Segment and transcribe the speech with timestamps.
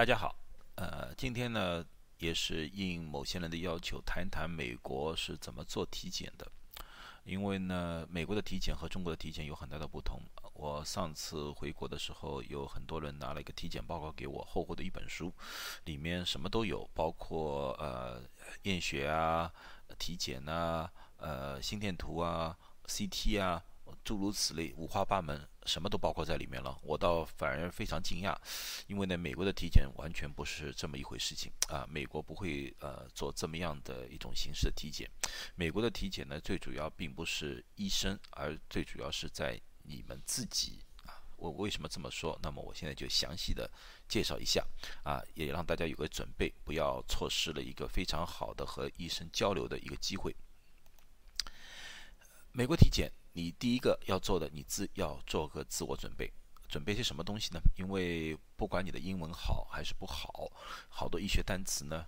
[0.00, 0.34] 大家好，
[0.76, 1.84] 呃，今天呢
[2.16, 6.52] 也是应某些人的要求，谈一谈美国是怎么做体检的。
[7.24, 10.18] 因为呢，美国的体检和中国的体检有很大的不同。
[10.54, 15.30] 我上次回国的时候，有很多人拿了一个体检报告给我，厚厚的一本书，
[15.84, 18.22] 里面什么都有，包括呃
[18.62, 19.52] 验血啊、
[19.98, 22.56] 体检啊、呃心电图啊、
[22.86, 23.62] CT 啊。
[24.04, 26.78] 诸如此类，五花八门，什么都包括在里面了。
[26.82, 28.36] 我倒反而非常惊讶，
[28.86, 31.86] 因为呢，美国的体检完全不是这么一回事情啊。
[31.88, 35.10] 美国不会呃做这么样的一种形式的体检。
[35.54, 41.22] 美国的体检呢，最主要并不是医生，而最主要是在你们自己啊。
[41.36, 42.38] 我为什么这么说？
[42.42, 43.70] 那么我现在就详细的
[44.08, 44.66] 介绍一下
[45.02, 50.34] 啊，也让大家有个准备，不要错失了一个非常好的和医生交流的一个机会。
[52.52, 53.10] 美国体检。
[53.32, 56.32] 你第一个要做的，你自要做个自我准备，
[56.68, 57.60] 准备些什么东西呢？
[57.76, 60.50] 因为不管你的英文好还是不好，
[60.88, 62.06] 好多医学单词呢，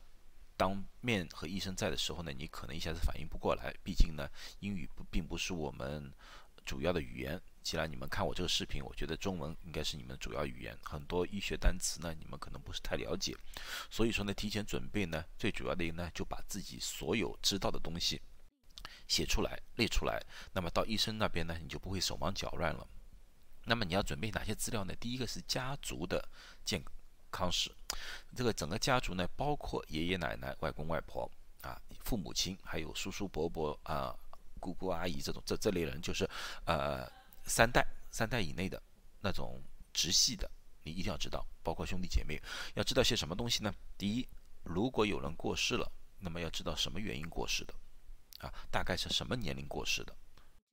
[0.57, 3.73] 当面和医生在的时候呢，你可能一下子反应不过来。
[3.85, 4.29] 毕竟呢，
[4.61, 6.13] 英语不并不是我们
[6.65, 7.41] 主要的语言。
[7.63, 13.37] 既然你们看我这个视频，我觉得中文应该是你们主要语言，很多医学单词呢，你们可能不是太了解。
[13.89, 18.21] 所以说呢，提前准备呢，最主要的一个呢，就把自己所有知道的东西。
[19.09, 20.23] 写出来，列出来，
[20.53, 22.87] 那么到医生那边呢，你就不会手忙脚乱了。
[23.65, 24.95] 那么你要准备哪些资料呢？
[24.97, 26.29] 第一个是家族的
[26.65, 26.83] 健
[27.31, 27.71] 康史，
[28.35, 31.31] 这个整个家族呢，包括爷爷奶奶、外公外婆
[31.61, 34.13] 啊、父母亲，还有叔叔伯伯啊、
[34.59, 36.29] 姑姑阿姨这种这这类人，就是
[36.65, 37.09] 呃
[37.45, 38.83] 三代三代以内的
[39.21, 40.51] 那种直系的，
[40.83, 42.43] 你一定要知道，包括兄弟姐妹，
[42.75, 43.73] 要知道些什么东西呢？
[43.97, 44.27] 第一，
[44.65, 47.73] 如果有人过世了，那么要知道什么原因过世的。
[48.43, 50.15] 啊，大概是什么年龄过世的？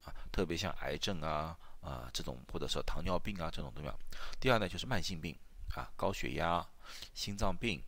[0.03, 3.91] 啊，特别像癌症啊啊这种，或者说糖尿病啊这种东西。
[4.39, 5.37] 第二呢，就是慢性病
[5.75, 6.65] 啊，高血压、
[7.13, 7.83] 心脏病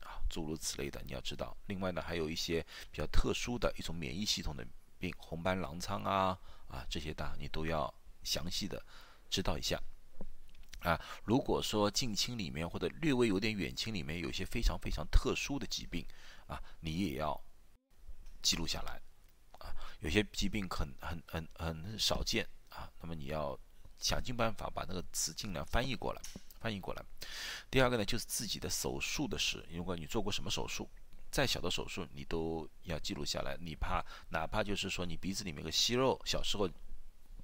[0.00, 1.56] 啊，诸如此类的，你要知道。
[1.66, 4.66] 另外呢，还有一些比较特殊的一种免疫系统的
[4.98, 7.92] 病，红斑狼疮啊啊这些大你都要
[8.22, 8.80] 详细的
[9.28, 9.80] 知道一下。
[10.80, 16.06] 啊，如果说近亲里面或者略微有点远亲里面有一些非常非常特殊的疾病
[16.46, 17.42] 啊，你也要
[18.42, 19.00] 记录下来。
[20.04, 23.58] 有些疾病很很很很少见啊，那么你要
[23.98, 26.20] 想尽办法把那个词尽量翻译过来，
[26.60, 27.02] 翻译过来。
[27.70, 30.86] 第二个呢，就是自己的手术的事，如果你做过什么手术，
[31.30, 33.56] 再小的手术你都要记录下来。
[33.58, 36.68] 你怕哪怕就是说你鼻子里面有个息肉，小时候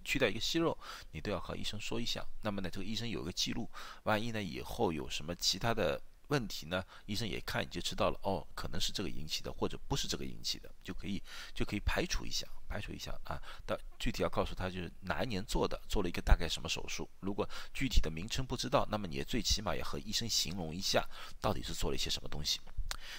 [0.05, 0.77] 去掉一个息肉，
[1.13, 2.23] 你都要和医生说一下。
[2.43, 3.71] 那么呢，这个医生有一个记录，
[4.03, 5.99] 万一呢以后有什么其他的。
[6.31, 6.83] 问题呢？
[7.07, 8.19] 医生也看，就知道了。
[8.23, 13.39] 哦，可能是这个引起的，或者不是这个引起的，就可以就可以排除一下，排除一下啊。
[13.67, 17.11] 但具体要告诉他，就是哪一年做的，做了一个大概什么手术。
[17.19, 21.05] 如果具体的名称不知道，那么你也最起码要和医生形容一下，
[21.41, 22.61] 到底是做了一些什么东西。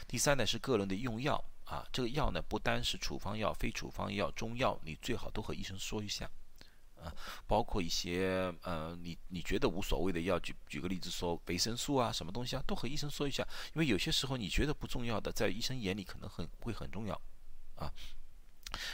[0.07, 6.29] 第三呢，是个人的用药啊，这个药呢不单是处方药、非处方药、中药，你最好都和医生说一下。
[7.01, 7.13] 啊，
[7.47, 17.19] 包括一些呃，你你觉得无所谓的药，举举个例子说维生素啊，什么东西啊，都和医生说一下，因为有些时候你觉得不重要的，在医生眼里可能很会很重要，
[17.75, 17.91] 啊。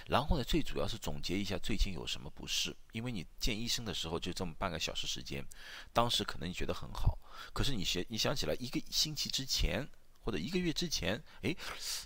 [0.08, 5.46] 然后呢，最主要是总结一下最近有什么不适，因为你见医生的时候就这么半个小时时间，
[5.94, 7.16] 当时可能你觉得很好，
[7.54, 9.88] 可是你想你想起来一个星期之前
[10.24, 11.56] 或者一个月之前，哎，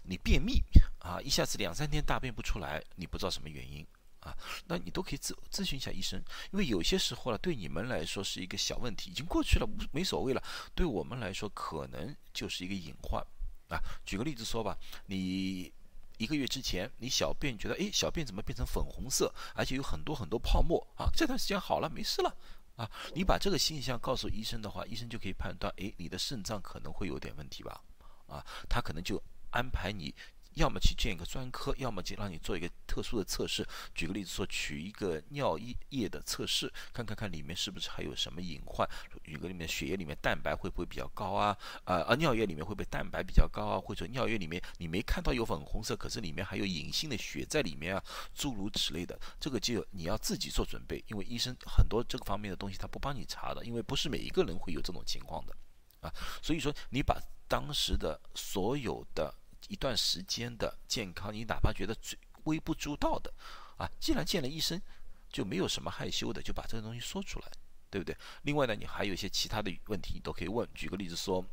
[0.04, 0.62] 你便秘
[1.00, 3.88] 啊，一下子两三天大便不出来，你不知道什么原因。
[4.22, 4.38] 啊，
[4.68, 6.22] 那你都可以咨咨询一下医生，
[6.52, 10.44] 因为有些时候呢，对你们来说是一个小问题，已经过去了，无没所谓了。
[10.76, 13.20] 对我们来说，可能就是一个隐患
[13.68, 13.82] 啊。
[14.06, 14.78] 举个例子说吧，
[15.08, 15.74] 你
[16.18, 21.10] 一个月之前，你小便觉得，哎，小便怎么变成粉红色，而且有很多很多泡沫啊？
[21.16, 22.36] 这段时间好了，没事了
[22.76, 22.88] 啊。
[23.16, 27.82] 你把这个现象告诉医生的话，医生就可以判断，哎，你的肾脏可能会有点问题吧？
[28.28, 30.14] 啊，他可能就安排你。
[30.56, 33.66] 要么去见一个专科，要么就让你做一个特殊的测试。
[33.96, 38.88] 举个例子说，取一个尿液液的测试，看看看里面是不是还有什么隐患。
[39.24, 41.58] 举个里面血液里面蛋白会不会比较高啊？
[41.86, 43.80] 啊啊，尿液里面会不会蛋白比较高啊？
[43.80, 48.04] 或者尿液里面你没看到有粉红色，可是里面还有隐性的血在里面啊？
[48.34, 55.56] 诸如此类的，这个就你要自己做准备，因为医生很多这个方面的东西他不帮你查的，因为不是每一个人会有这种情况的
[56.02, 56.14] 啊。
[56.42, 59.34] 所以说，你把当时的所有的。
[59.68, 63.34] 一段时间的健康，你哪怕觉得最微不足道的，
[63.78, 64.82] 啊，既然见了医生，
[65.30, 67.52] 就没有什么害羞的，就把这个东西说出来，
[67.90, 68.16] 对不对？
[68.44, 70.68] 另外呢，你还有一些其他的问题，你都可以问。
[70.74, 71.46] 举个例子说，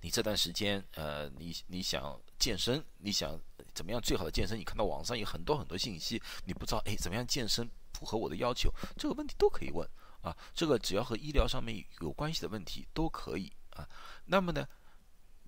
[0.00, 3.38] 你这段时间，呃，你你想健身，你想
[3.74, 4.58] 怎么样最好的健身？
[4.58, 8.72] 你看到网上有很多很多信息，你不知道，哎，怎么样健身符合我的要求？
[8.96, 9.88] 这个问题都可以问
[10.20, 10.36] 啊。
[10.54, 13.52] 这个只要和医疗上面有关系的问题都可以。
[13.70, 13.88] 啊。
[14.26, 14.68] 那么呢，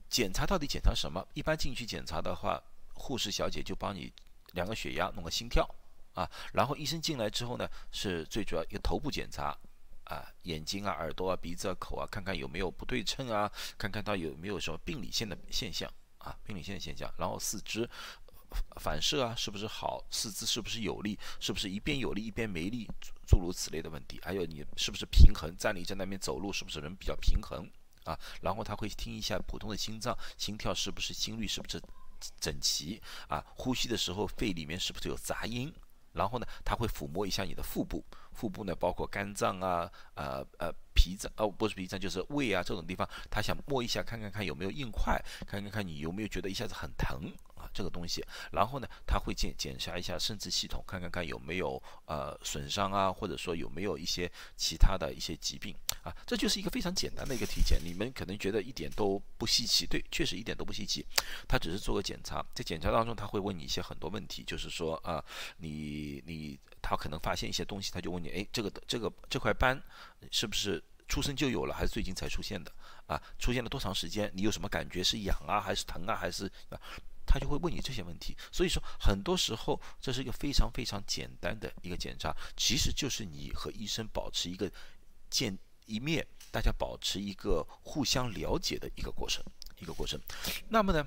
[0.08, 1.26] 检查到底检查什么？
[1.34, 2.62] 一般进去检查的话，
[2.94, 4.12] 护士小姐就帮你
[4.52, 5.68] 量个血压，弄个心跳
[6.14, 6.28] 啊。
[6.52, 9.56] 然后医生进来之后呢，是最主要一个头部检查
[10.04, 17.12] 啊，眼睛啊、耳朵啊、鼻子啊、口啊，看看有没有不对称啊，看看他有没有什么病理性的现象啊，病理性的现象。
[17.18, 17.88] 然后四肢。
[18.80, 20.02] 反射啊，是不是好？
[20.10, 21.18] 四肢是不是有力？
[21.38, 22.88] 是不是一边有力一边没力？
[23.26, 24.18] 诸如此类的问题。
[24.24, 25.54] 还有你是不是平衡？
[25.58, 27.70] 站立在那边走路是不是人比较平衡
[28.08, 28.18] 啊？
[28.40, 31.80] 然后他会听一下普通的心脏心跳是不是心率是不是
[32.40, 33.44] 整齐啊？
[33.54, 35.72] 呼吸的时候肺里面是不是有杂音？
[36.12, 38.02] 然后呢，他会抚摸一下你的腹部，
[38.32, 47.30] 腹部呢包括肝脏啊，呃呃脾脏哦不是脾脏就是胃啊这种地方，他想摸一下看看看有没有硬块，看看看你有没有觉得一下子很疼。
[47.72, 57.80] 这个东西，然后呢，他会检检查一下生殖系统，看看看有没有呃损伤啊，或者说有没有一些其他的一些疾病啊，这就是一个非常简单的一个体检。
[57.84, 61.04] 你们可能觉得一点都不稀奇，对，确实一点都不稀奇。
[61.46, 65.24] 他只是做个检查，在检查当中他会问你一些很多问题，就是说啊，
[65.58, 69.80] 你你他可能发现一些东西，他就问你，哎，这个的这个这块斑
[70.30, 72.70] 是不是出生就有了，还是最近才出现的
[73.06, 73.20] 啊？
[73.38, 74.30] 出现了多长时间？
[74.34, 75.02] 你有什么感觉？
[75.02, 76.80] 是痒啊，还是疼啊，还是啊？
[77.28, 84.72] 他就会问你这些问题，所以说很多时候这是一个非常非常简单的一个检查，其实就是你和医生保持一个
[85.28, 89.44] 见一面，大家保持一个互相了解的一个过程，
[89.78, 90.18] 一个过程。
[90.70, 91.04] 那么呢，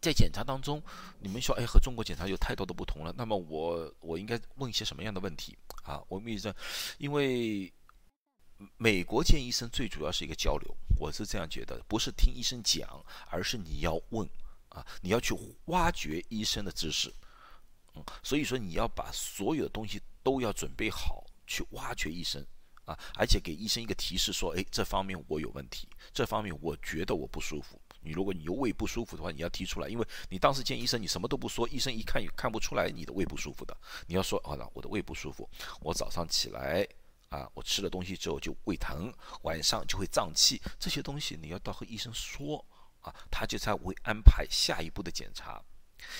[0.00, 0.82] 在检查当中，
[1.20, 3.14] 你们说，哎，和中国检查有太多的不同了。
[3.16, 6.02] 那么我我应该问一些什么样的问题啊？
[6.08, 6.52] 我们医生，
[6.98, 7.72] 因为
[8.76, 14.28] 美国见医生最主要是一个交流，我是这样觉得，不是听医生讲，而是你要问。
[14.70, 15.34] 啊，你要去
[15.66, 17.12] 挖掘医生的知识，
[17.94, 22.44] 嗯，所以说你要把所有的东西都要准备好，去挖掘医生，
[22.84, 27.80] 啊，而且给医生一个提示，说，哎，这方面我有问题，这方面我觉得我不舒服。
[28.00, 33.76] 你如果你有胃不舒服的话，你要提出来，因为你当时见医生，你什么都不说，医生一看也看不出来你的胃不舒服的。
[34.06, 35.48] 你要说，好了，我的胃不舒服，
[35.80, 36.86] 我早上起来
[37.28, 39.12] 啊，我吃了东西之后就胃疼，
[39.42, 42.64] 晚上就会胀气，这些东西你要到和医生说。
[43.08, 45.62] 啊，他就在为安排下一步的检查。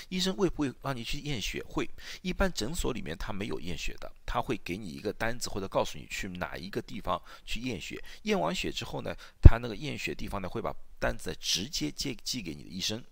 [0.08, 1.62] 医生会不会让你去验血？
[1.69, 1.88] 会。
[2.23, 8.02] 一般诊所里面他没有验血的，他会给你一个单子，或者告诉你去哪一个地方去验血。
[8.23, 13.02] 验完血之后呢，他那个验血地方呢会把单子直接寄寄给你的医生。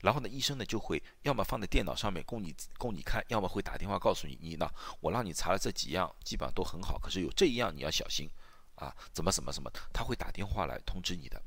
[0.00, 4.66] 然后呢，医生呢就会要么放在电脑上面供你供你看，要么会打电话告诉你，你呢，
[5.00, 8.28] 我让你查了这几样，基本上都很好，可是有这一样你要小心
[8.76, 11.40] 啊，怎么什么什么，他会打电话来通知你的。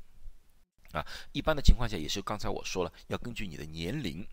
[0.92, 4.26] 啊，一般的情况下也是刚才我说了，要根据你的年龄，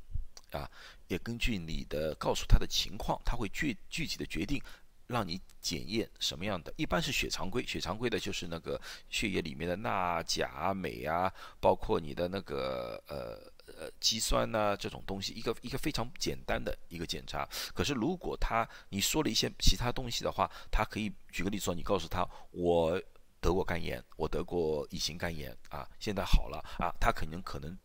[0.51, 0.69] 啊，
[1.07, 4.61] 也根据你的告诉他的情况，他会具具体的决定
[5.07, 6.73] 让你检验什么样的。
[6.75, 8.79] 一般是血常规，血常规的就是那个
[9.09, 17.47] 血液里面的钠、钾、镁啊，包括你的那个呃呃肌酸呐这种东西，一个一个非常简单的一个检查。
[17.73, 23.01] 可是如果他你说了一些其他东西的话，他可以举个例子说，你告诉他我。
[23.41, 27.77] 得过肝炎，我得过乙型肝炎啊，现在好了啊，他肯定可能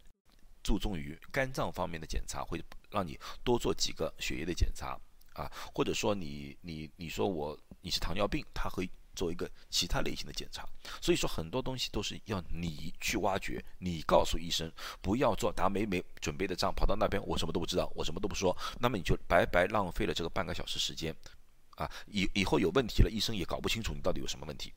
[0.62, 4.99] 注重于肝脏方面的检查，会让你多做几个血液的检查
[5.35, 10.67] 啊，或者说你你你说我你是糖尿病，他会做一个其他类型的检查，
[11.01, 14.70] 所以说很多东西都是要你去挖掘，你告诉医生，
[15.01, 21.15] 不要做达美美准备的账，跑到那边我什么都不知道，我什么都不说，那么你就白白浪费了这个半个小时时间
[21.77, 24.73] 啊，以以后有问题了，医生也搞不清楚你到底有什么问题。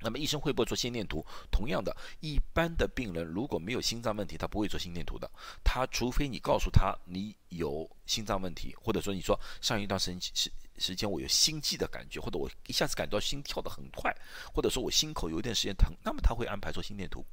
[0.00, 1.24] 那么医生会不会做心电图？
[1.50, 5.30] 同样的，一般的病人如果没有心脏问题，他不会做心电图的。
[5.64, 14.14] 他除非你告诉他你有心脏问题，或者说你说上一段时时时间我有心悸的感觉，或者我一下子感到心跳得很快，
[14.54, 17.24] 或者说我心口有一段时间疼，那么他会安排做心电图。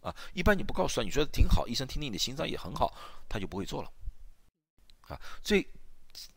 [0.00, 2.92] 啊，一般你不告诉他，你觉得挺好，医生听听你的心脏也很好，
[3.28, 3.92] 他就不会做了。
[5.02, 5.64] 啊，最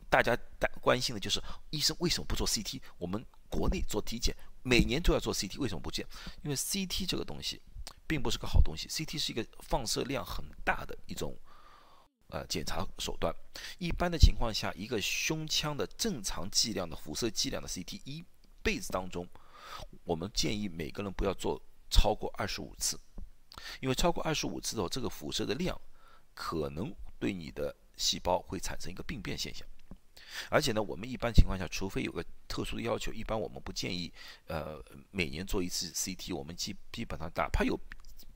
[0.08, 1.42] 大家担关心的就是
[1.72, 2.80] 医生为什么不做 CT？
[3.00, 4.36] 我们国内做体检。
[4.68, 6.04] 每年都要做 CT，为什么不见？
[6.42, 7.62] 因为 CT 这个东西
[8.08, 11.38] 并不是个好东西，CT 是一个放射量很大的一种
[12.30, 13.32] 呃检查手段。
[13.78, 18.26] 一般的情况下，一个胸腔的正常剂量的辐射剂量的 CT，一
[18.64, 19.28] 辈子当中，
[20.04, 23.00] 我们建议每个人不要做超过二十五次，
[23.82, 25.80] 因为超过二十五次的话，这个辐射的量
[26.34, 29.68] 可能对你的细胞会产生一个病变现象。
[30.50, 34.12] 而且呢，我们一般情况下，除非有个特殊的要求，一般我们不建议，
[34.48, 36.36] 呃，每年做一次 CT。
[36.36, 37.80] 我们基基本上，哪怕有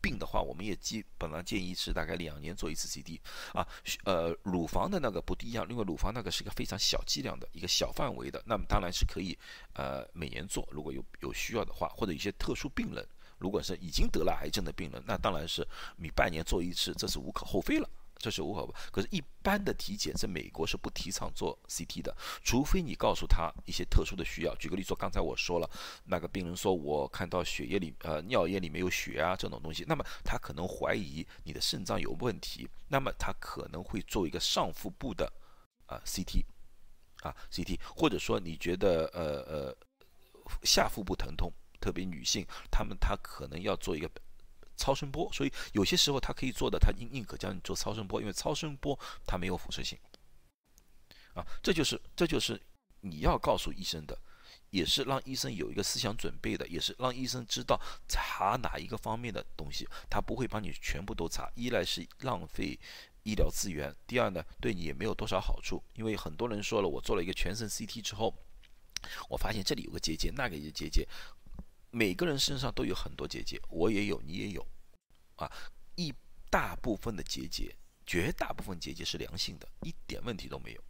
[0.02, 3.20] 病的话，我们也基本上建议是大概两年做一次 CT。
[3.54, 3.68] 啊，
[4.06, 9.38] 呃，乳房的那个不一样，因为乳房那个是一个非常小剂量的一个小范围的，那么当然是可以，
[9.74, 13.06] 呃，每年做，如果有有需要的话，或者一些特殊病人，
[13.38, 17.90] 如果是已经得了癌症的病人，那当然是你半年做一次，这是无可厚非了。
[18.20, 24.54] 这是无可可是，一般的体检在美国是不提倡做 CT 的，除非你告诉他一些特殊的需要。
[24.56, 25.70] 举个例子说，刚才我说了，
[26.04, 35.32] 那个病人说我看到血液里呃尿液里面有血啊这种东西，那么他可能怀疑你的肾脏有问题，那么他可能会做一个上腹部的
[35.86, 36.44] 啊 CT
[37.22, 39.78] 啊 CT，或者说你觉得呃呃
[40.64, 41.50] 下腹部疼痛，
[41.80, 44.12] 特别女性，她们她可能要做一个。
[44.80, 50.00] 超声波，所以有些时候他可以做的，他宁宁可叫你做超声波，因为超声波它没有辐射性。
[51.34, 52.60] 啊，这就是这就是
[53.02, 54.18] 你要告诉医生的，
[54.72, 61.52] 也是让医生有一个思想准备的，也是让医生知道查哪一个方面的东西，他不会帮你全部都查。
[61.56, 62.80] 一来是浪费
[63.24, 65.84] 医疗资源，第二呢，对你也没有多少好处。
[65.94, 68.34] 因为很多人说了，我做了一个全身 CT 之后，
[69.30, 71.08] 我发现这里有个结节，那个有结节。
[71.92, 74.66] 每个人身上都有很多结节，我也有，你也有，
[75.36, 75.52] 啊，
[75.96, 76.14] 一
[76.50, 80.84] 大部分的结节，绝大部分结节是良性的，一点问题都没有，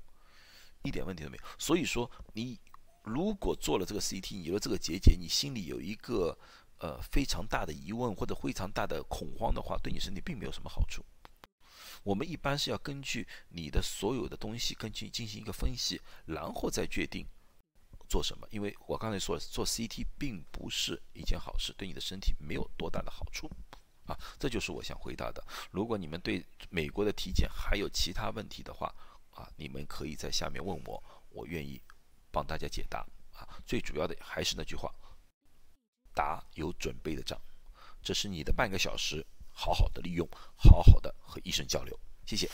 [0.84, 1.44] 一点问题都没有。
[1.58, 2.60] 所以说，你
[3.03, 6.38] 如果做了这个 CT，你有了这个结节，你心里有一个
[6.79, 11.03] 呃非常大的疑问或者非常大的恐慌的话，对你身体并没有什么好处。
[12.03, 17.25] 我们一般是要根据你的所有的东西，根据进行一个分析，然后再决定。
[18.09, 18.47] 做什么？
[18.49, 23.49] 因为我刚才说做 CT 并不是一件好事，对你的身体没有多大的好处，
[24.07, 25.41] 啊，这就是我想回答的。
[25.71, 28.93] 如果你们对美国的体检还有其他问题的话，
[29.31, 31.79] 啊，你们可以在下面问我，我愿意
[32.31, 33.05] 帮大家解答。
[33.31, 34.93] 啊，最主要的还是那句话，
[36.13, 37.39] 打有准备的仗，
[38.03, 42.49] 这是你的半个小时，好好的利用，好好的和医生交流，谢谢。